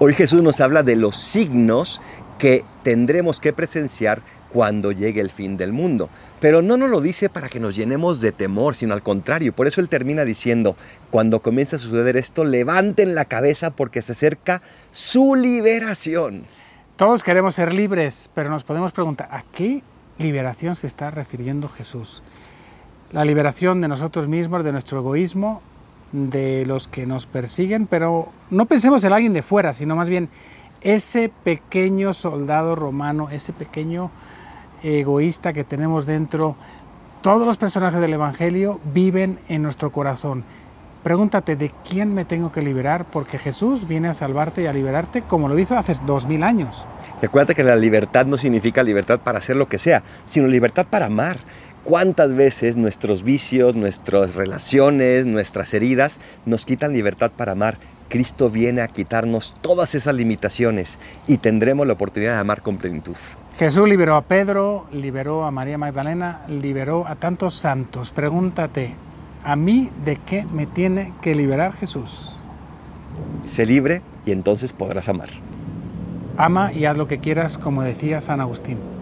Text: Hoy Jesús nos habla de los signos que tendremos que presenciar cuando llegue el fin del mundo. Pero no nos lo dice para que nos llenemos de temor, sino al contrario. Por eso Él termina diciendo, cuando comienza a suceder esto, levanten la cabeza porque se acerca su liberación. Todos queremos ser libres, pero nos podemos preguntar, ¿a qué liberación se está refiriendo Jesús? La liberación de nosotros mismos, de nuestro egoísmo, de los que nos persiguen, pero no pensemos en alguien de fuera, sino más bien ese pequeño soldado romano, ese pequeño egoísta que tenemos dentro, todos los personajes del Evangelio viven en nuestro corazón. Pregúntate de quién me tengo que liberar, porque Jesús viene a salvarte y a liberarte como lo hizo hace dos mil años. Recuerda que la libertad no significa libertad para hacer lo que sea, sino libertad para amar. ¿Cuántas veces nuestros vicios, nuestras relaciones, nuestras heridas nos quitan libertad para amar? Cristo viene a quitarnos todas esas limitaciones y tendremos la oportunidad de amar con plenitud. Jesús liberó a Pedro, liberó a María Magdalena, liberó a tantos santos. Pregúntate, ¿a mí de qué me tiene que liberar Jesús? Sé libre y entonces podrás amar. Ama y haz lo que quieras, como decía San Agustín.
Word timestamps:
Hoy 0.00 0.14
Jesús 0.14 0.42
nos 0.44 0.60
habla 0.60 0.84
de 0.84 0.94
los 0.94 1.16
signos 1.16 2.00
que 2.38 2.64
tendremos 2.84 3.40
que 3.40 3.52
presenciar 3.52 4.22
cuando 4.48 4.92
llegue 4.92 5.20
el 5.20 5.28
fin 5.30 5.56
del 5.56 5.72
mundo. 5.72 6.08
Pero 6.38 6.62
no 6.62 6.76
nos 6.76 6.88
lo 6.88 7.00
dice 7.00 7.28
para 7.28 7.48
que 7.48 7.58
nos 7.58 7.74
llenemos 7.74 8.20
de 8.20 8.30
temor, 8.30 8.76
sino 8.76 8.94
al 8.94 9.02
contrario. 9.02 9.52
Por 9.52 9.66
eso 9.66 9.80
Él 9.80 9.88
termina 9.88 10.24
diciendo, 10.24 10.76
cuando 11.10 11.40
comienza 11.40 11.74
a 11.74 11.78
suceder 11.80 12.16
esto, 12.16 12.44
levanten 12.44 13.16
la 13.16 13.24
cabeza 13.24 13.70
porque 13.70 14.00
se 14.00 14.12
acerca 14.12 14.62
su 14.92 15.34
liberación. 15.34 16.44
Todos 16.94 17.24
queremos 17.24 17.56
ser 17.56 17.72
libres, 17.72 18.30
pero 18.34 18.50
nos 18.50 18.62
podemos 18.62 18.92
preguntar, 18.92 19.28
¿a 19.32 19.42
qué 19.50 19.82
liberación 20.16 20.76
se 20.76 20.86
está 20.86 21.10
refiriendo 21.10 21.68
Jesús? 21.68 22.22
La 23.10 23.24
liberación 23.24 23.80
de 23.80 23.88
nosotros 23.88 24.28
mismos, 24.28 24.62
de 24.62 24.70
nuestro 24.70 25.00
egoísmo, 25.00 25.60
de 26.12 26.64
los 26.66 26.88
que 26.88 27.06
nos 27.06 27.26
persiguen, 27.26 27.86
pero 27.86 28.28
no 28.50 28.66
pensemos 28.66 29.04
en 29.04 29.12
alguien 29.12 29.32
de 29.32 29.42
fuera, 29.42 29.72
sino 29.72 29.96
más 29.96 30.08
bien 30.08 30.28
ese 30.80 31.30
pequeño 31.44 32.14
soldado 32.14 32.74
romano, 32.74 33.28
ese 33.30 33.52
pequeño 33.52 34.10
egoísta 34.82 35.52
que 35.52 35.64
tenemos 35.64 36.06
dentro, 36.06 36.56
todos 37.20 37.46
los 37.46 37.56
personajes 37.56 38.00
del 38.00 38.14
Evangelio 38.14 38.80
viven 38.94 39.38
en 39.48 39.62
nuestro 39.62 39.90
corazón. 39.90 40.44
Pregúntate 41.02 41.56
de 41.56 41.72
quién 41.88 42.14
me 42.14 42.24
tengo 42.24 42.52
que 42.52 42.62
liberar, 42.62 43.04
porque 43.04 43.38
Jesús 43.38 43.86
viene 43.88 44.08
a 44.08 44.14
salvarte 44.14 44.62
y 44.62 44.66
a 44.66 44.72
liberarte 44.72 45.22
como 45.22 45.48
lo 45.48 45.58
hizo 45.58 45.76
hace 45.76 45.94
dos 46.04 46.26
mil 46.26 46.42
años. 46.42 46.86
Recuerda 47.20 47.54
que 47.54 47.64
la 47.64 47.76
libertad 47.76 48.26
no 48.26 48.36
significa 48.36 48.82
libertad 48.82 49.20
para 49.20 49.38
hacer 49.38 49.56
lo 49.56 49.68
que 49.68 49.78
sea, 49.78 50.02
sino 50.26 50.46
libertad 50.46 50.86
para 50.88 51.06
amar. 51.06 51.38
¿Cuántas 51.84 52.34
veces 52.34 52.76
nuestros 52.76 53.22
vicios, 53.22 53.74
nuestras 53.74 54.34
relaciones, 54.34 55.24
nuestras 55.26 55.72
heridas 55.72 56.18
nos 56.44 56.66
quitan 56.66 56.92
libertad 56.92 57.30
para 57.34 57.52
amar? 57.52 57.78
Cristo 58.08 58.50
viene 58.50 58.80
a 58.80 58.88
quitarnos 58.88 59.54
todas 59.60 59.94
esas 59.94 60.14
limitaciones 60.14 60.98
y 61.26 61.38
tendremos 61.38 61.86
la 61.86 61.92
oportunidad 61.94 62.34
de 62.34 62.40
amar 62.40 62.62
con 62.62 62.78
plenitud. 62.78 63.16
Jesús 63.58 63.88
liberó 63.88 64.16
a 64.16 64.22
Pedro, 64.22 64.86
liberó 64.92 65.44
a 65.44 65.50
María 65.50 65.78
Magdalena, 65.78 66.42
liberó 66.48 67.06
a 67.06 67.16
tantos 67.16 67.54
santos. 67.54 68.10
Pregúntate, 68.10 68.94
¿a 69.44 69.56
mí 69.56 69.90
de 70.04 70.16
qué 70.16 70.44
me 70.52 70.66
tiene 70.66 71.12
que 71.22 71.34
liberar 71.34 71.74
Jesús? 71.74 72.32
Sé 73.46 73.66
libre 73.66 74.02
y 74.24 74.32
entonces 74.32 74.72
podrás 74.72 75.08
amar. 75.08 75.30
Ama 76.36 76.72
y 76.72 76.84
haz 76.84 76.96
lo 76.96 77.08
que 77.08 77.18
quieras, 77.18 77.58
como 77.58 77.82
decía 77.82 78.20
San 78.20 78.40
Agustín. 78.40 78.97